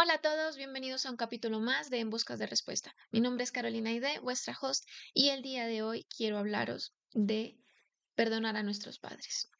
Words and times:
Hola 0.00 0.14
a 0.14 0.20
todos, 0.20 0.56
bienvenidos 0.56 1.06
a 1.06 1.10
un 1.10 1.16
capítulo 1.16 1.58
más 1.58 1.90
de 1.90 1.98
En 1.98 2.08
Buscas 2.08 2.38
de 2.38 2.46
Respuesta. 2.46 2.94
Mi 3.10 3.20
nombre 3.20 3.42
es 3.42 3.50
Carolina 3.50 3.90
Ide, 3.90 4.20
vuestra 4.20 4.56
host, 4.62 4.84
y 5.12 5.30
el 5.30 5.42
día 5.42 5.66
de 5.66 5.82
hoy 5.82 6.06
quiero 6.16 6.38
hablaros 6.38 6.94
de 7.14 7.58
perdonar 8.14 8.56
a 8.56 8.62
nuestros 8.62 9.00
padres. 9.00 9.50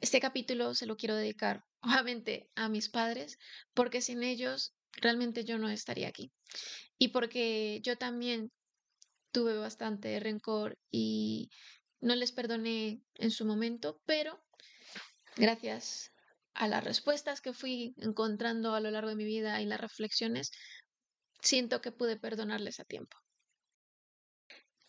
Este 0.00 0.20
capítulo 0.20 0.74
se 0.74 0.86
lo 0.86 0.96
quiero 0.96 1.16
dedicar 1.16 1.66
obviamente 1.82 2.50
a 2.54 2.70
mis 2.70 2.88
padres, 2.88 3.38
porque 3.74 4.00
sin 4.00 4.22
ellos 4.22 4.74
realmente 4.92 5.44
yo 5.44 5.58
no 5.58 5.68
estaría 5.68 6.08
aquí. 6.08 6.32
Y 6.96 7.08
porque 7.08 7.82
yo 7.82 7.98
también 7.98 8.50
tuve 9.32 9.54
bastante 9.54 10.18
rencor 10.18 10.78
y 10.90 11.50
no 12.00 12.14
les 12.14 12.32
perdoné 12.32 13.02
en 13.16 13.30
su 13.30 13.44
momento, 13.44 14.00
pero 14.06 14.42
gracias 15.36 16.13
a 16.54 16.68
las 16.68 16.84
respuestas 16.84 17.40
que 17.40 17.52
fui 17.52 17.94
encontrando 17.98 18.74
a 18.74 18.80
lo 18.80 18.90
largo 18.90 19.10
de 19.10 19.16
mi 19.16 19.24
vida 19.24 19.60
y 19.60 19.66
las 19.66 19.80
reflexiones, 19.80 20.52
siento 21.40 21.80
que 21.80 21.92
pude 21.92 22.16
perdonarles 22.16 22.80
a 22.80 22.84
tiempo. 22.84 23.16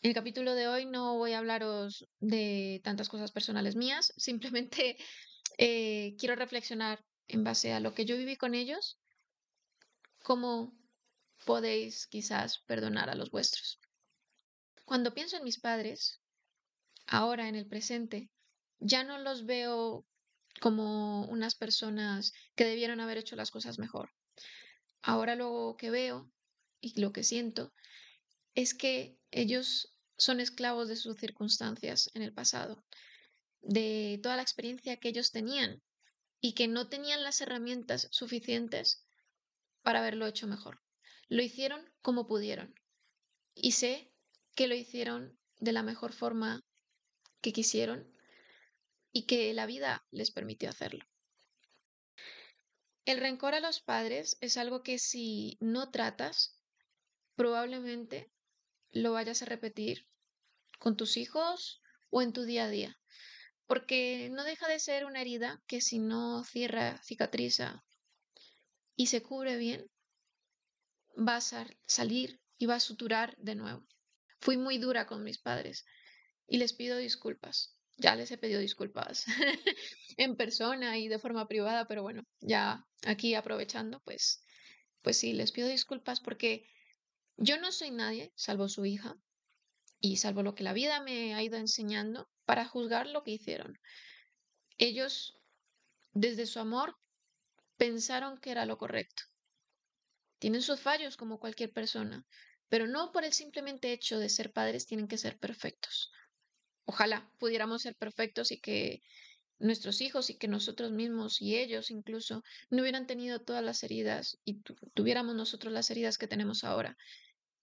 En 0.02 0.10
el 0.10 0.14
capítulo 0.14 0.54
de 0.54 0.68
hoy 0.68 0.86
no 0.86 1.18
voy 1.18 1.32
a 1.32 1.38
hablaros 1.38 2.08
de 2.20 2.80
tantas 2.84 3.08
cosas 3.08 3.32
personales 3.32 3.74
mías, 3.74 4.12
simplemente 4.16 4.96
eh, 5.58 6.14
quiero 6.18 6.36
reflexionar 6.36 7.04
en 7.28 7.42
base 7.42 7.72
a 7.72 7.80
lo 7.80 7.92
que 7.92 8.04
yo 8.04 8.16
viví 8.16 8.36
con 8.36 8.54
ellos, 8.54 8.98
cómo 10.22 10.72
podéis 11.44 12.06
quizás 12.06 12.60
perdonar 12.66 13.10
a 13.10 13.16
los 13.16 13.30
vuestros. 13.30 13.80
Cuando 14.84 15.12
pienso 15.12 15.36
en 15.36 15.44
mis 15.44 15.58
padres, 15.58 16.20
ahora 17.06 17.48
en 17.48 17.56
el 17.56 17.66
presente, 17.66 18.30
ya 18.78 19.02
no 19.02 19.18
los 19.18 19.46
veo 19.46 20.06
como 20.60 21.26
unas 21.26 21.54
personas 21.54 22.32
que 22.54 22.64
debieron 22.64 23.00
haber 23.00 23.18
hecho 23.18 23.36
las 23.36 23.50
cosas 23.50 23.78
mejor. 23.78 24.10
Ahora 25.02 25.36
lo 25.36 25.76
que 25.78 25.90
veo 25.90 26.30
y 26.80 27.00
lo 27.00 27.12
que 27.12 27.24
siento 27.24 27.72
es 28.54 28.74
que 28.74 29.18
ellos 29.30 29.94
son 30.16 30.40
esclavos 30.40 30.88
de 30.88 30.96
sus 30.96 31.16
circunstancias 31.18 32.10
en 32.14 32.22
el 32.22 32.32
pasado, 32.32 32.82
de 33.60 34.18
toda 34.22 34.36
la 34.36 34.42
experiencia 34.42 34.96
que 34.96 35.08
ellos 35.08 35.30
tenían 35.30 35.82
y 36.40 36.54
que 36.54 36.68
no 36.68 36.88
tenían 36.88 37.22
las 37.22 37.40
herramientas 37.40 38.08
suficientes 38.10 39.04
para 39.82 40.00
haberlo 40.00 40.26
hecho 40.26 40.46
mejor. 40.46 40.80
Lo 41.28 41.42
hicieron 41.42 41.92
como 42.02 42.26
pudieron 42.26 42.74
y 43.54 43.72
sé 43.72 44.12
que 44.54 44.68
lo 44.68 44.74
hicieron 44.74 45.38
de 45.58 45.72
la 45.72 45.82
mejor 45.82 46.12
forma 46.12 46.64
que 47.40 47.52
quisieron 47.52 48.15
y 49.16 49.22
que 49.22 49.54
la 49.54 49.64
vida 49.64 50.06
les 50.10 50.30
permitió 50.30 50.68
hacerlo. 50.68 51.02
El 53.06 53.18
rencor 53.18 53.54
a 53.54 53.60
los 53.60 53.80
padres 53.80 54.36
es 54.42 54.58
algo 54.58 54.82
que 54.82 54.98
si 54.98 55.56
no 55.58 55.90
tratas, 55.90 56.60
probablemente 57.34 58.30
lo 58.90 59.12
vayas 59.12 59.40
a 59.40 59.46
repetir 59.46 60.06
con 60.78 60.98
tus 60.98 61.16
hijos 61.16 61.80
o 62.10 62.20
en 62.20 62.34
tu 62.34 62.42
día 62.42 62.64
a 62.64 62.68
día, 62.68 63.00
porque 63.66 64.28
no 64.32 64.44
deja 64.44 64.68
de 64.68 64.80
ser 64.80 65.06
una 65.06 65.22
herida 65.22 65.62
que 65.66 65.80
si 65.80 65.98
no 65.98 66.44
cierra, 66.44 67.00
cicatriza 67.02 67.86
y 68.96 69.06
se 69.06 69.22
cubre 69.22 69.56
bien, 69.56 69.90
vas 71.16 71.54
a 71.54 71.66
salir 71.86 72.42
y 72.58 72.66
va 72.66 72.74
a 72.74 72.80
suturar 72.80 73.34
de 73.38 73.54
nuevo. 73.54 73.88
Fui 74.40 74.58
muy 74.58 74.76
dura 74.76 75.06
con 75.06 75.24
mis 75.24 75.38
padres 75.38 75.86
y 76.46 76.58
les 76.58 76.74
pido 76.74 76.98
disculpas 76.98 77.75
ya 77.96 78.14
les 78.14 78.30
he 78.30 78.38
pedido 78.38 78.60
disculpas 78.60 79.24
en 80.16 80.36
persona 80.36 80.98
y 80.98 81.08
de 81.08 81.18
forma 81.18 81.48
privada, 81.48 81.86
pero 81.86 82.02
bueno, 82.02 82.22
ya 82.40 82.84
aquí 83.06 83.34
aprovechando, 83.34 84.00
pues, 84.04 84.44
pues 85.02 85.18
sí, 85.18 85.32
les 85.32 85.52
pido 85.52 85.68
disculpas 85.68 86.20
porque 86.20 86.68
yo 87.36 87.58
no 87.58 87.72
soy 87.72 87.90
nadie, 87.90 88.32
salvo 88.34 88.68
su 88.68 88.84
hija, 88.86 89.16
y 90.00 90.16
salvo 90.16 90.42
lo 90.42 90.54
que 90.54 90.64
la 90.64 90.72
vida 90.72 91.00
me 91.00 91.34
ha 91.34 91.42
ido 91.42 91.56
enseñando, 91.56 92.28
para 92.44 92.64
juzgar 92.64 93.06
lo 93.08 93.24
que 93.24 93.32
hicieron. 93.32 93.78
Ellos, 94.78 95.36
desde 96.12 96.46
su 96.46 96.60
amor, 96.60 96.96
pensaron 97.76 98.38
que 98.38 98.50
era 98.50 98.66
lo 98.66 98.78
correcto. 98.78 99.24
Tienen 100.38 100.62
sus 100.62 100.80
fallos 100.80 101.16
como 101.16 101.40
cualquier 101.40 101.72
persona, 101.72 102.24
pero 102.68 102.86
no 102.86 103.10
por 103.10 103.24
el 103.24 103.32
simplemente 103.32 103.92
hecho 103.92 104.18
de 104.18 104.28
ser 104.28 104.52
padres 104.52 104.86
tienen 104.86 105.08
que 105.08 105.18
ser 105.18 105.38
perfectos. 105.38 106.12
Ojalá 106.86 107.28
pudiéramos 107.38 107.82
ser 107.82 107.94
perfectos 107.96 108.52
y 108.52 108.60
que 108.60 109.02
nuestros 109.58 110.00
hijos 110.00 110.30
y 110.30 110.36
que 110.36 110.48
nosotros 110.48 110.92
mismos 110.92 111.40
y 111.40 111.56
ellos 111.56 111.90
incluso 111.90 112.42
no 112.70 112.82
hubieran 112.82 113.06
tenido 113.06 113.40
todas 113.40 113.64
las 113.64 113.82
heridas 113.82 114.38
y 114.44 114.60
tuviéramos 114.94 115.34
nosotros 115.34 115.72
las 115.72 115.90
heridas 115.90 116.18
que 116.18 116.28
tenemos 116.28 116.64
ahora. 116.64 116.96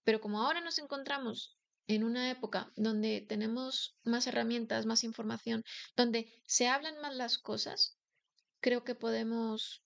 Pero 0.03 0.19
como 0.19 0.41
ahora 0.41 0.61
nos 0.61 0.77
encontramos 0.79 1.57
en 1.87 2.03
una 2.03 2.31
época 2.31 2.71
donde 2.75 3.25
tenemos 3.27 3.95
más 4.03 4.27
herramientas, 4.27 4.85
más 4.85 5.03
información, 5.03 5.63
donde 5.95 6.41
se 6.45 6.67
hablan 6.67 6.99
más 7.01 7.15
las 7.15 7.37
cosas, 7.37 7.97
creo 8.59 8.83
que 8.83 8.95
podemos 8.95 9.83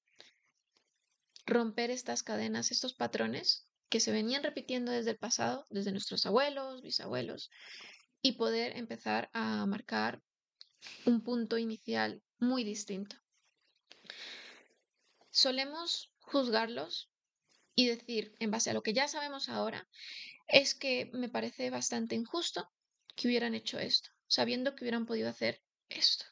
romper 1.46 1.92
estas 1.92 2.24
cadenas, 2.24 2.72
estos 2.72 2.94
patrones 2.94 3.68
que 3.90 4.00
se 4.00 4.12
venían 4.12 4.44
repitiendo 4.44 4.92
desde 4.92 5.12
el 5.12 5.18
pasado, 5.18 5.66
desde 5.70 5.92
nuestros 5.92 6.26
abuelos, 6.26 6.82
bisabuelos, 6.82 7.50
y 8.22 8.34
poder 8.34 8.76
empezar 8.78 9.30
a 9.34 9.66
marcar 9.66 10.22
un 11.06 11.22
punto 11.22 11.58
inicial 11.58 12.22
muy 12.40 12.64
distinto. 12.64 13.16
Solemos 15.30 16.12
juzgarlos 16.20 17.10
y 17.76 17.88
decir, 17.88 18.36
en 18.40 18.52
base 18.52 18.72
a 18.72 18.74
lo 18.74 18.82
que 18.82 18.94
ya 18.94 19.08
sabemos 19.08 19.50
ahora, 19.50 19.88
es 20.48 20.74
que 20.74 21.10
me 21.14 21.30
parece 21.30 21.70
bastante 21.70 22.16
injusto 22.16 22.70
que 23.16 23.28
hubieran 23.28 23.54
hecho 23.54 23.80
esto, 23.80 24.10
sabiendo 24.28 24.76
que 24.76 24.84
hubieran 24.84 25.06
podido 25.06 25.30
hacer 25.30 25.62
esto. 25.90 26.26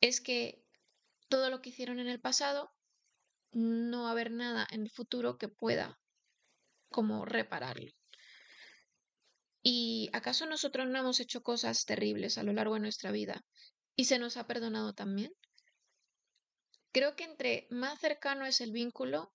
Es 0.00 0.20
que 0.20 0.64
todo 1.28 1.50
lo 1.50 1.60
que 1.60 1.70
hicieron 1.70 2.00
en 2.00 2.08
el 2.08 2.20
pasado, 2.20 2.72
no 3.52 4.02
va 4.02 4.08
a 4.08 4.12
haber 4.12 4.30
nada 4.30 4.66
en 4.70 4.82
el 4.82 4.90
futuro 4.90 5.38
que 5.38 5.48
pueda 5.48 5.98
como 6.90 7.24
repararlo. 7.24 7.92
¿Y 9.62 10.10
acaso 10.12 10.46
nosotros 10.46 10.88
no 10.88 10.98
hemos 10.98 11.20
hecho 11.20 11.42
cosas 11.42 11.84
terribles 11.84 12.38
a 12.38 12.42
lo 12.42 12.52
largo 12.52 12.74
de 12.74 12.80
nuestra 12.80 13.10
vida 13.10 13.44
y 13.96 14.04
se 14.04 14.18
nos 14.18 14.36
ha 14.36 14.46
perdonado 14.46 14.94
también? 14.94 15.32
Creo 16.92 17.16
que 17.16 17.24
entre 17.24 17.66
más 17.70 17.98
cercano 17.98 18.46
es 18.46 18.60
el 18.60 18.72
vínculo, 18.72 19.32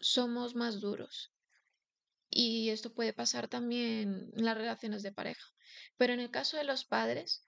somos 0.00 0.54
más 0.54 0.80
duros. 0.80 1.32
Y 2.28 2.70
esto 2.70 2.92
puede 2.92 3.12
pasar 3.12 3.48
también 3.48 4.30
en 4.36 4.44
las 4.44 4.56
relaciones 4.56 5.02
de 5.02 5.12
pareja. 5.12 5.46
Pero 5.96 6.12
en 6.12 6.20
el 6.20 6.30
caso 6.30 6.56
de 6.56 6.64
los 6.64 6.84
padres, 6.84 7.46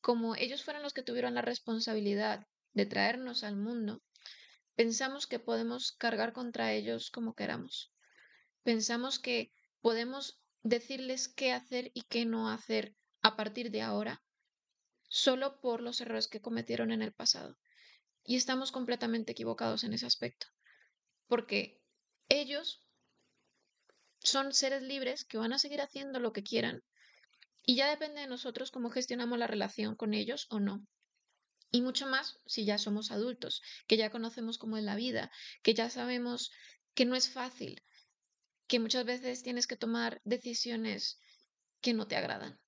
como 0.00 0.36
ellos 0.36 0.64
fueron 0.64 0.82
los 0.82 0.94
que 0.94 1.02
tuvieron 1.02 1.34
la 1.34 1.42
responsabilidad 1.42 2.46
de 2.72 2.86
traernos 2.86 3.44
al 3.44 3.56
mundo, 3.56 4.02
pensamos 4.74 5.26
que 5.26 5.38
podemos 5.38 5.92
cargar 5.92 6.32
contra 6.32 6.72
ellos 6.72 7.10
como 7.10 7.34
queramos. 7.34 7.92
Pensamos 8.62 9.18
que 9.18 9.52
podemos 9.80 10.40
decirles 10.68 11.28
qué 11.28 11.52
hacer 11.52 11.90
y 11.94 12.02
qué 12.02 12.24
no 12.24 12.50
hacer 12.50 12.94
a 13.22 13.36
partir 13.36 13.70
de 13.70 13.82
ahora, 13.82 14.22
solo 15.08 15.60
por 15.60 15.80
los 15.80 16.00
errores 16.00 16.28
que 16.28 16.40
cometieron 16.40 16.90
en 16.90 17.02
el 17.02 17.12
pasado. 17.12 17.56
Y 18.24 18.36
estamos 18.36 18.72
completamente 18.72 19.32
equivocados 19.32 19.84
en 19.84 19.92
ese 19.92 20.06
aspecto, 20.06 20.48
porque 21.28 21.80
ellos 22.28 22.84
son 24.18 24.52
seres 24.52 24.82
libres 24.82 25.24
que 25.24 25.38
van 25.38 25.52
a 25.52 25.58
seguir 25.58 25.80
haciendo 25.80 26.18
lo 26.18 26.32
que 26.32 26.42
quieran 26.42 26.82
y 27.64 27.76
ya 27.76 27.88
depende 27.88 28.20
de 28.20 28.26
nosotros 28.26 28.72
cómo 28.72 28.90
gestionamos 28.90 29.38
la 29.38 29.46
relación 29.46 29.94
con 29.94 30.14
ellos 30.14 30.46
o 30.50 30.58
no. 30.58 30.84
Y 31.70 31.82
mucho 31.82 32.06
más 32.06 32.40
si 32.46 32.64
ya 32.64 32.78
somos 32.78 33.10
adultos, 33.12 33.62
que 33.86 33.96
ya 33.96 34.10
conocemos 34.10 34.58
cómo 34.58 34.76
es 34.76 34.84
la 34.84 34.96
vida, 34.96 35.30
que 35.62 35.74
ya 35.74 35.90
sabemos 35.90 36.50
que 36.94 37.04
no 37.04 37.14
es 37.14 37.28
fácil, 37.28 37.82
que 38.66 38.80
muchas 38.80 39.04
veces 39.04 39.42
tienes 39.42 39.66
que 39.66 39.76
tomar 39.76 40.20
decisiones 40.24 41.20
que 41.80 41.94
no 41.94 42.06
te 42.06 42.16
agradan. 42.16 42.58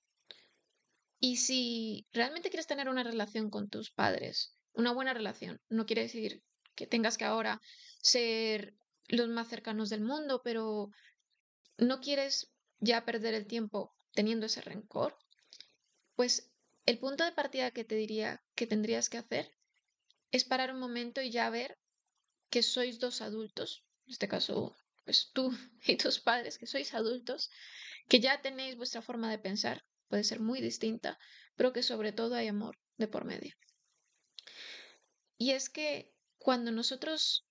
Y 1.21 1.39
si 1.39 2.07
realmente 2.13 2.51
quieres 2.51 2.69
tener 2.69 2.89
una 2.89 3.03
relación 3.03 3.51
con 3.51 3.69
tus 3.69 3.91
padres, 3.91 4.55
una 4.75 4.93
buena 4.93 5.13
relación, 5.13 5.61
no 5.69 5.87
quiere 5.87 6.03
decir 6.03 6.43
que 6.77 6.87
tengas 6.87 7.19
que 7.19 7.25
ahora 7.25 7.61
ser 8.01 8.77
los 9.09 9.29
más 9.29 9.49
cercanos 9.49 9.91
del 9.91 10.03
mundo, 10.03 10.43
pero 10.45 10.91
no 11.77 12.01
quieres 12.01 12.53
ya 12.79 13.05
perder 13.05 13.35
el 13.35 13.47
tiempo 13.47 13.97
teniendo 14.13 14.47
ese 14.47 14.61
rencor, 14.61 15.19
pues 16.15 16.53
el 16.87 16.99
punto 16.99 17.25
de 17.25 17.33
partida 17.33 17.73
que 17.73 17.85
te 17.85 17.97
diría 17.97 18.43
que 18.55 18.67
tendrías 18.67 19.09
que 19.09 19.19
hacer 19.19 19.53
es 20.31 20.45
parar 20.45 20.73
un 20.73 20.79
momento 20.79 21.21
y 21.21 21.31
ya 21.31 21.51
ver 21.51 21.79
que 22.51 22.63
sois 22.63 22.99
dos 22.99 23.21
adultos, 23.21 23.85
en 24.07 24.13
este 24.13 24.29
caso 24.29 24.77
pues 25.09 25.31
tú 25.33 25.51
y 25.87 25.97
tus 25.97 26.21
padres, 26.21 26.59
que 26.59 26.67
sois 26.67 26.93
adultos, 26.93 27.51
que 28.11 28.21
ya 28.21 28.43
tenéis 28.43 28.77
vuestra 28.77 29.01
forma 29.01 29.31
de 29.31 29.39
pensar, 29.39 29.87
puede 30.09 30.23
ser 30.23 30.39
muy 30.39 30.61
distinta, 30.61 31.19
pero 31.57 31.73
que 31.73 31.83
sobre 31.83 32.13
todo 32.13 32.35
hay 32.35 32.49
amor 32.49 32.79
de 32.99 33.09
por 33.09 33.25
medio. 33.25 33.55
Y 35.39 35.53
es 35.53 35.71
que 35.71 36.13
cuando 36.37 36.73
nosotros 36.73 37.47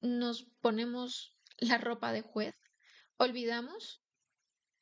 nos 0.00 0.44
ponemos 0.60 1.34
la 1.56 1.78
ropa 1.78 2.12
de 2.12 2.22
juez, 2.22 2.54
olvidamos 3.16 4.00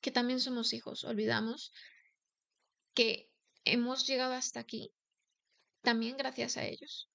que 0.02 0.10
también 0.10 0.40
somos 0.40 0.74
hijos, 0.74 1.04
olvidamos 1.04 1.72
que 2.92 3.30
hemos 3.64 4.06
llegado 4.06 4.34
hasta 4.34 4.60
aquí 4.60 4.92
también 5.80 6.18
gracias 6.18 6.58
a 6.58 6.66
ellos. 6.66 7.08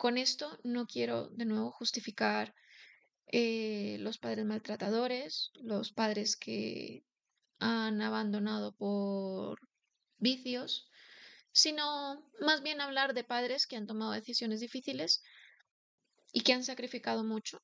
Con 0.00 0.16
esto 0.16 0.58
no 0.64 0.86
quiero 0.86 1.28
de 1.28 1.44
nuevo 1.44 1.70
justificar 1.72 2.54
eh, 3.26 3.98
los 4.00 4.16
padres 4.16 4.46
maltratadores, 4.46 5.50
los 5.56 5.92
padres 5.92 6.38
que 6.38 7.04
han 7.58 8.00
abandonado 8.00 8.74
por 8.74 9.60
vicios, 10.16 10.88
sino 11.52 12.26
más 12.40 12.62
bien 12.62 12.80
hablar 12.80 13.12
de 13.12 13.24
padres 13.24 13.66
que 13.66 13.76
han 13.76 13.86
tomado 13.86 14.12
decisiones 14.12 14.60
difíciles 14.60 15.22
y 16.32 16.40
que 16.44 16.54
han 16.54 16.64
sacrificado 16.64 17.22
mucho 17.22 17.62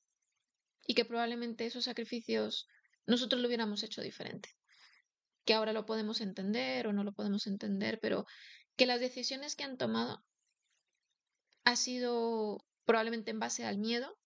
y 0.85 0.93
que 0.93 1.05
probablemente 1.05 1.65
esos 1.65 1.85
sacrificios 1.85 2.67
nosotros 3.07 3.41
lo 3.41 3.47
hubiéramos 3.47 3.81
hecho 3.81 4.03
diferente. 4.03 4.49
Que 5.43 5.55
ahora 5.55 5.73
lo 5.73 5.87
podemos 5.87 6.21
entender 6.21 6.85
o 6.85 6.93
no 6.93 7.03
lo 7.03 7.13
podemos 7.13 7.47
entender, 7.47 7.99
pero 7.99 8.27
que 8.75 8.85
las 8.85 8.99
decisiones 8.99 9.55
que 9.55 9.63
han 9.63 9.79
tomado 9.79 10.23
ha 11.67 11.75
sido 11.75 12.63
probablemente 12.85 13.29
en 13.29 13.41
base 13.41 13.65
al 13.65 13.77
miedo 13.77 14.17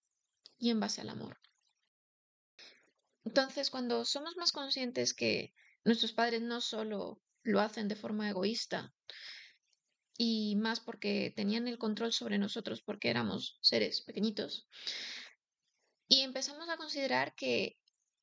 y 0.60 0.70
en 0.70 0.80
base 0.80 1.02
al 1.02 1.10
amor. 1.10 1.40
Entonces, 3.26 3.72
cuando 3.72 4.06
somos 4.06 4.38
más 4.38 4.52
conscientes 4.52 5.16
que 5.16 5.52
nuestros 5.84 6.12
padres 6.14 6.44
no 6.44 6.62
solo 6.62 7.20
lo 7.42 7.60
hacen 7.60 7.88
de 7.88 7.96
forma 7.96 8.30
egoísta 8.30 8.94
y 10.16 10.56
más 10.58 10.82
porque 10.82 11.34
tenían 11.36 11.68
el 11.68 11.80
control 11.80 12.14
sobre 12.14 12.38
nosotros 12.38 12.84
porque 12.84 13.10
éramos 13.10 13.58
seres 13.62 14.02
pequeñitos, 14.02 14.68
y 16.08 16.20
empezamos 16.22 16.70
a 16.70 16.78
considerar 16.78 17.34
que 17.34 17.80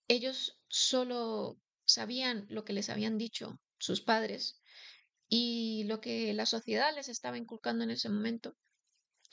ellos 0.06 0.60
solo 0.68 1.58
sabían 1.86 2.46
lo 2.50 2.64
que 2.64 2.72
les 2.72 2.88
habían 2.88 3.18
dicho 3.18 3.58
sus 3.78 4.00
padres 4.00 4.60
y 5.28 5.82
lo 5.88 6.00
que 6.00 6.32
la 6.34 6.46
sociedad 6.46 6.94
les 6.94 7.08
estaba 7.08 7.36
inculcando 7.36 7.82
en 7.82 7.90
ese 7.90 8.08
momento 8.10 8.56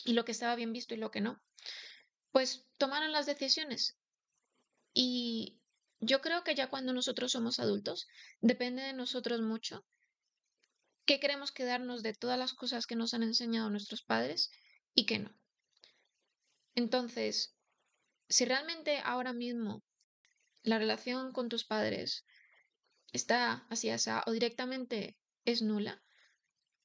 y 0.05 0.13
lo 0.13 0.23
que 0.23 0.31
estaba 0.31 0.55
bien 0.55 0.71
visto 0.71 0.93
y 0.93 0.97
lo 0.97 1.11
que 1.11 1.19
no, 1.19 1.41
pues 2.31 2.65
tomaron 2.77 3.11
las 3.11 3.25
decisiones. 3.25 3.97
Y 4.93 5.59
yo 5.99 6.21
creo 6.21 6.43
que 6.43 6.55
ya 6.55 6.69
cuando 6.69 6.93
nosotros 6.93 7.31
somos 7.31 7.59
adultos, 7.59 8.07
depende 8.39 8.83
de 8.83 8.93
nosotros 8.93 9.41
mucho 9.41 9.85
qué 11.05 11.19
queremos 11.19 11.51
quedarnos 11.51 12.03
de 12.03 12.13
todas 12.13 12.39
las 12.39 12.53
cosas 12.53 12.87
que 12.87 12.95
nos 12.95 13.13
han 13.13 13.23
enseñado 13.23 13.69
nuestros 13.69 14.03
padres 14.03 14.51
y 14.93 15.05
qué 15.05 15.19
no. 15.19 15.35
Entonces, 16.73 17.55
si 18.27 18.45
realmente 18.45 18.99
ahora 19.03 19.33
mismo 19.33 19.83
la 20.63 20.79
relación 20.79 21.31
con 21.31 21.49
tus 21.49 21.63
padres 21.63 22.25
está 23.11 23.65
así, 23.69 23.89
así 23.89 24.09
o 24.25 24.31
directamente 24.31 25.17
es 25.45 25.61
nula, 25.61 26.03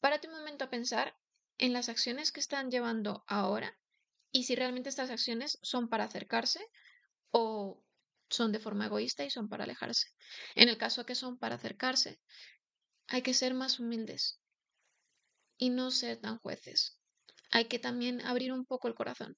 párate 0.00 0.28
un 0.28 0.34
momento 0.34 0.64
a 0.64 0.70
pensar 0.70 1.16
en 1.60 1.74
las 1.74 1.90
acciones 1.90 2.32
que 2.32 2.40
están 2.40 2.70
llevando 2.70 3.22
ahora 3.26 3.78
y 4.32 4.44
si 4.44 4.54
realmente 4.56 4.88
estas 4.88 5.10
acciones 5.10 5.58
son 5.62 5.88
para 5.88 6.04
acercarse 6.04 6.66
o 7.30 7.84
son 8.30 8.50
de 8.50 8.58
forma 8.58 8.86
egoísta 8.86 9.24
y 9.24 9.30
son 9.30 9.48
para 9.48 9.64
alejarse. 9.64 10.08
En 10.54 10.68
el 10.70 10.78
caso 10.78 11.04
que 11.04 11.14
son 11.14 11.38
para 11.38 11.56
acercarse, 11.56 12.18
hay 13.08 13.22
que 13.22 13.34
ser 13.34 13.52
más 13.52 13.78
humildes 13.78 14.40
y 15.58 15.68
no 15.68 15.90
ser 15.90 16.18
tan 16.18 16.38
jueces. 16.38 16.98
Hay 17.50 17.66
que 17.66 17.78
también 17.78 18.22
abrir 18.22 18.52
un 18.52 18.64
poco 18.64 18.88
el 18.88 18.94
corazón. 18.94 19.36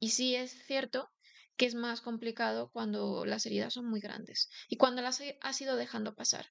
Y 0.00 0.10
sí 0.10 0.34
es 0.34 0.50
cierto 0.66 1.10
que 1.56 1.64
es 1.64 1.74
más 1.74 2.02
complicado 2.02 2.70
cuando 2.70 3.24
las 3.24 3.46
heridas 3.46 3.72
son 3.72 3.88
muy 3.88 4.00
grandes 4.00 4.50
y 4.68 4.76
cuando 4.76 5.00
las 5.00 5.22
has 5.40 5.60
ido 5.60 5.76
dejando 5.76 6.14
pasar. 6.14 6.50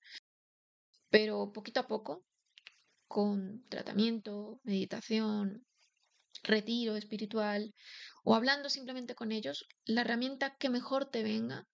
Pero 1.10 1.52
poquito 1.54 1.82
a 1.82 1.88
poco, 1.88 2.26
con 3.08 3.68
tratamiento, 3.70 4.60
meditación, 4.64 5.66
retiro 6.44 6.96
espiritual 6.96 7.74
o 8.24 8.36
hablando 8.36 8.70
simplemente 8.70 9.16
con 9.16 9.32
ellos, 9.32 9.68
la 9.86 10.02
herramienta 10.02 10.56
que 10.58 10.70
mejor 10.70 11.10
te 11.10 11.24
venga 11.24 11.68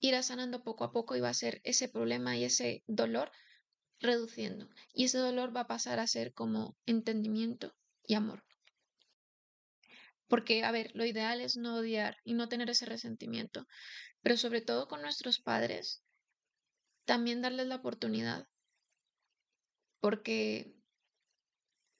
irá 0.00 0.22
sanando 0.22 0.62
poco 0.62 0.84
a 0.84 0.92
poco 0.92 1.16
y 1.16 1.20
va 1.20 1.30
a 1.30 1.34
ser 1.34 1.60
ese 1.64 1.88
problema 1.88 2.36
y 2.36 2.44
ese 2.44 2.84
dolor 2.86 3.32
reduciendo. 4.00 4.68
Y 4.92 5.04
ese 5.04 5.18
dolor 5.18 5.56
va 5.56 5.62
a 5.62 5.66
pasar 5.66 5.98
a 5.98 6.06
ser 6.06 6.32
como 6.34 6.76
entendimiento 6.86 7.74
y 8.04 8.14
amor. 8.14 8.44
Porque, 10.28 10.64
a 10.64 10.72
ver, 10.72 10.90
lo 10.94 11.04
ideal 11.04 11.40
es 11.40 11.56
no 11.56 11.76
odiar 11.76 12.16
y 12.24 12.34
no 12.34 12.48
tener 12.48 12.68
ese 12.68 12.84
resentimiento, 12.86 13.66
pero 14.22 14.36
sobre 14.36 14.60
todo 14.60 14.88
con 14.88 15.00
nuestros 15.00 15.40
padres, 15.40 16.02
también 17.04 17.42
darles 17.42 17.68
la 17.68 17.76
oportunidad, 17.76 18.48
porque 20.00 20.74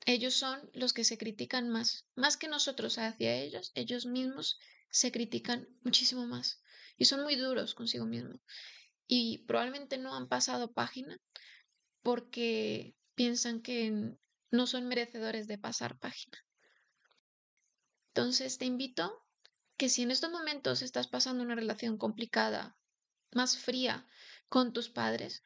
ellos 0.04 0.34
son 0.34 0.70
los 0.72 0.92
que 0.92 1.04
se 1.04 1.18
critican 1.18 1.68
más, 1.68 2.06
más 2.14 2.36
que 2.36 2.48
nosotros 2.48 2.98
hacia 2.98 3.34
ellos, 3.34 3.72
ellos 3.74 4.06
mismos 4.06 4.58
se 4.90 5.10
critican 5.10 5.68
muchísimo 5.82 6.26
más 6.26 6.62
y 6.96 7.06
son 7.06 7.22
muy 7.22 7.34
duros 7.36 7.74
consigo 7.74 8.06
mismos 8.06 8.40
y 9.08 9.38
probablemente 9.46 9.98
no 9.98 10.14
han 10.14 10.28
pasado 10.28 10.72
página 10.72 11.18
porque 12.02 12.94
piensan 13.14 13.62
que 13.62 14.16
no 14.50 14.66
son 14.66 14.86
merecedores 14.86 15.48
de 15.48 15.58
pasar 15.58 15.98
página. 15.98 16.38
Entonces 18.08 18.58
te 18.58 18.64
invito 18.64 19.24
que 19.76 19.88
si 19.88 20.02
en 20.02 20.10
estos 20.10 20.30
momentos 20.30 20.82
estás 20.82 21.08
pasando 21.08 21.42
una 21.42 21.54
relación 21.54 21.98
complicada, 21.98 22.76
más 23.32 23.58
fría 23.58 24.08
con 24.48 24.72
tus 24.72 24.88
padres, 24.88 25.42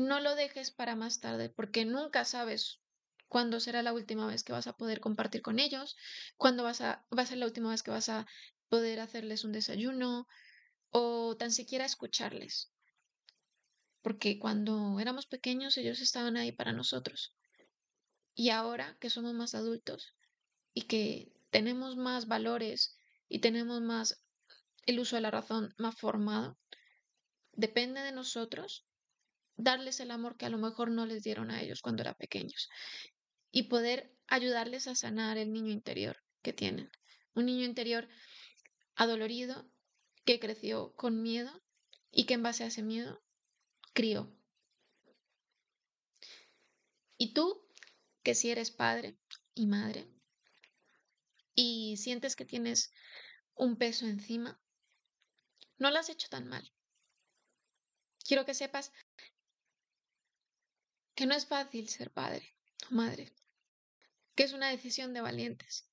no 0.00 0.20
lo 0.20 0.34
dejes 0.34 0.70
para 0.70 0.96
más 0.96 1.20
tarde, 1.20 1.50
porque 1.50 1.84
nunca 1.84 2.24
sabes 2.24 2.80
cuándo 3.28 3.60
será 3.60 3.82
la 3.82 3.92
última 3.92 4.26
vez 4.26 4.42
que 4.42 4.52
vas 4.52 4.66
a 4.66 4.76
poder 4.76 5.00
compartir 5.00 5.42
con 5.42 5.58
ellos, 5.58 5.96
cuándo 6.36 6.64
vas 6.64 6.80
a, 6.80 7.06
va 7.16 7.22
a 7.22 7.26
ser 7.26 7.38
la 7.38 7.46
última 7.46 7.70
vez 7.70 7.82
que 7.82 7.92
vas 7.92 8.08
a 8.08 8.26
poder 8.68 9.00
hacerles 9.00 9.44
un 9.44 9.52
desayuno 9.52 10.26
o 10.90 11.36
tan 11.36 11.52
siquiera 11.52 11.84
escucharles. 11.84 12.72
Porque 14.02 14.38
cuando 14.38 14.98
éramos 14.98 15.26
pequeños 15.26 15.76
ellos 15.76 16.00
estaban 16.00 16.36
ahí 16.36 16.52
para 16.52 16.72
nosotros. 16.72 17.36
Y 18.34 18.50
ahora 18.50 18.96
que 19.00 19.10
somos 19.10 19.34
más 19.34 19.54
adultos 19.54 20.14
y 20.72 20.82
que 20.82 21.32
tenemos 21.50 21.96
más 21.96 22.26
valores 22.26 22.96
y 23.28 23.40
tenemos 23.40 23.80
más 23.80 24.24
el 24.86 24.98
uso 24.98 25.16
de 25.16 25.22
la 25.22 25.30
razón 25.30 25.74
más 25.76 25.94
formado, 25.94 26.58
depende 27.52 28.00
de 28.00 28.12
nosotros 28.12 28.86
darles 29.62 30.00
el 30.00 30.10
amor 30.10 30.36
que 30.36 30.46
a 30.46 30.50
lo 30.50 30.58
mejor 30.58 30.90
no 30.90 31.06
les 31.06 31.22
dieron 31.22 31.50
a 31.50 31.62
ellos 31.62 31.82
cuando 31.82 32.02
eran 32.02 32.14
pequeños 32.14 32.68
y 33.50 33.64
poder 33.64 34.14
ayudarles 34.26 34.86
a 34.86 34.94
sanar 34.94 35.36
el 35.36 35.52
niño 35.52 35.70
interior 35.72 36.16
que 36.42 36.52
tienen. 36.52 36.90
Un 37.34 37.46
niño 37.46 37.64
interior 37.64 38.08
adolorido 38.94 39.70
que 40.24 40.40
creció 40.40 40.94
con 40.94 41.22
miedo 41.22 41.62
y 42.10 42.24
que 42.24 42.34
en 42.34 42.42
base 42.42 42.64
a 42.64 42.68
ese 42.68 42.82
miedo 42.82 43.22
crió. 43.92 44.34
Y 47.18 47.34
tú, 47.34 47.66
que 48.22 48.34
si 48.34 48.50
eres 48.50 48.70
padre 48.70 49.18
y 49.54 49.66
madre, 49.66 50.08
y 51.54 51.96
sientes 51.98 52.36
que 52.36 52.46
tienes 52.46 52.92
un 53.54 53.76
peso 53.76 54.06
encima, 54.06 54.58
no 55.76 55.90
lo 55.90 55.98
has 55.98 56.08
hecho 56.08 56.28
tan 56.28 56.48
mal. 56.48 56.72
Quiero 58.24 58.46
que 58.46 58.54
sepas 58.54 58.92
que 61.20 61.26
no 61.26 61.34
es 61.34 61.44
fácil 61.44 61.86
ser 61.90 62.10
padre 62.10 62.56
o 62.90 62.94
madre, 62.94 63.30
que 64.34 64.44
es 64.44 64.54
una 64.54 64.70
decisión 64.70 65.12
de 65.12 65.20
valientes 65.20 65.86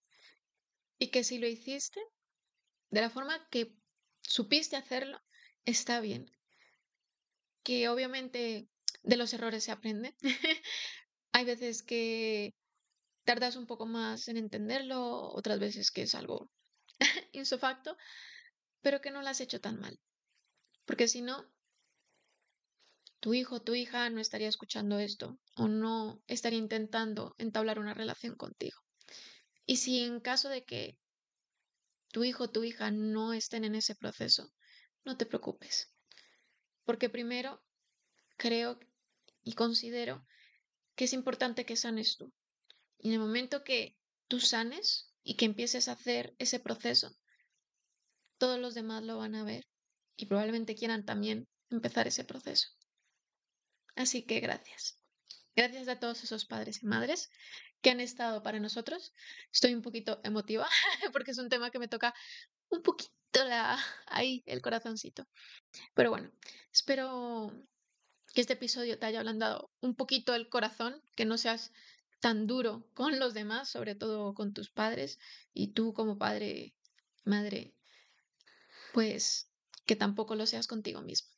y 0.98 1.10
que 1.12 1.26
si 1.26 1.38
lo 1.38 1.48
hiciste 1.48 2.00
de 2.92 3.02
la 3.02 3.10
forma 3.10 3.46
que 3.50 3.76
supiste 4.22 4.78
hacerlo, 4.78 5.22
está 5.66 6.00
bien. 6.00 6.32
Que 7.64 7.90
obviamente 7.90 8.70
de 9.04 9.18
los 9.18 9.34
errores 9.34 9.66
se 9.66 9.72
aprende. 9.72 10.16
Hay 11.34 11.44
veces 11.44 11.84
que 11.84 12.56
tardas 13.26 13.58
un 13.58 13.68
poco 13.68 13.86
más 13.86 14.30
en 14.30 14.38
entenderlo, 14.38 15.30
otras 15.34 15.60
veces 15.60 15.92
que 15.92 16.04
es 16.04 16.16
algo 16.16 16.50
insofacto, 17.34 17.98
pero 18.80 19.02
que 19.02 19.12
no 19.12 19.22
lo 19.22 19.28
has 19.28 19.42
hecho 19.42 19.60
tan 19.60 19.78
mal. 19.78 20.00
Porque 20.86 21.10
si 21.10 21.22
no, 21.22 21.46
tu 23.20 23.34
hijo 23.34 23.56
o 23.56 23.62
tu 23.62 23.76
hija 23.76 24.10
no 24.10 24.20
estaría 24.20 24.48
escuchando 24.48 25.00
esto 25.00 25.40
o 25.56 25.68
no 25.68 26.22
estaría 26.28 26.60
intentando 26.60 27.36
entablar 27.38 27.80
una 27.80 27.94
relación 27.94 28.36
contigo. 28.36 28.78
Y 29.66 29.78
si 29.78 30.04
en 30.04 30.20
caso 30.20 30.50
de 30.50 30.64
que 30.64 30.98
tu 32.12 32.24
hijo 32.24 32.46
o 32.46 32.50
tu 32.50 32.64
hija 32.64 32.92
no 32.92 33.34
estén 33.34 33.66
en 33.66 33.76
ese 33.76 33.96
proceso, 33.96 34.54
no 35.04 35.18
te 35.18 35.26
preocupes. 35.26 35.92
Porque 36.84 37.10
primero 37.10 37.62
creo 38.38 38.80
y 39.44 39.54
considero 39.54 40.26
que 40.96 41.06
es 41.06 41.14
importante 41.14 41.66
que 41.66 41.76
sanes 41.76 42.18
tú. 42.18 42.32
Y 43.00 43.10
en 43.10 43.16
el 43.16 43.20
momento 43.20 43.64
que 43.64 43.98
tú 44.28 44.40
sanes 44.40 45.14
y 45.24 45.36
que 45.36 45.46
empieces 45.46 45.88
a 45.88 45.94
hacer 45.94 46.36
ese 46.40 46.60
proceso, 46.60 47.16
todos 48.38 48.60
los 48.60 48.74
demás 48.74 49.04
lo 49.04 49.18
van 49.18 49.36
a 49.36 49.44
ver 49.44 49.66
y 50.16 50.26
probablemente 50.28 50.76
quieran 50.76 51.06
también 51.06 51.48
empezar 51.70 52.08
ese 52.08 52.24
proceso. 52.24 52.77
Así 53.98 54.22
que 54.22 54.40
gracias. 54.40 55.00
Gracias 55.56 55.88
a 55.88 56.00
todos 56.00 56.24
esos 56.24 56.46
padres 56.46 56.84
y 56.84 56.86
madres 56.86 57.32
que 57.82 57.90
han 57.90 58.00
estado 58.00 58.44
para 58.44 58.60
nosotros. 58.60 59.12
Estoy 59.52 59.74
un 59.74 59.82
poquito 59.82 60.22
emotiva 60.24 60.68
porque 61.12 61.32
es 61.32 61.40
un 61.40 61.50
tema 61.50 61.72
que 61.72 61.80
me 61.80 61.88
toca 61.88 62.14
un 62.70 62.84
poquito 62.84 63.12
ahí 64.06 64.44
el 64.46 64.62
corazoncito. 64.62 65.28
Pero 65.96 66.12
bueno, 66.12 66.32
espero 66.72 67.52
que 68.34 68.42
este 68.42 68.54
episodio 68.54 69.00
te 69.00 69.08
haya 69.08 69.20
ablandado 69.20 69.72
un 69.82 69.96
poquito 69.96 70.36
el 70.36 70.48
corazón, 70.48 71.02
que 71.16 71.26
no 71.26 71.40
seas 71.40 71.72
tan 72.20 72.46
duro 72.46 72.88
con 72.94 73.18
los 73.20 73.34
demás, 73.34 73.70
sobre 73.70 73.96
todo 73.96 74.36
con 74.36 74.54
tus 74.54 74.70
padres, 74.70 75.20
y 75.54 75.74
tú 75.74 75.94
como 75.94 76.20
padre, 76.20 76.76
madre, 77.26 77.74
pues 78.94 79.50
que 79.86 79.96
tampoco 79.96 80.36
lo 80.36 80.46
seas 80.46 80.68
contigo 80.68 81.02
mismo. 81.02 81.37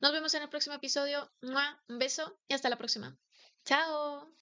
Nos 0.00 0.12
vemos 0.12 0.34
en 0.34 0.42
el 0.42 0.48
próximo 0.48 0.74
episodio. 0.76 1.30
Un 1.42 1.98
beso 1.98 2.38
y 2.48 2.54
hasta 2.54 2.68
la 2.70 2.76
próxima. 2.76 3.16
Chao. 3.64 4.32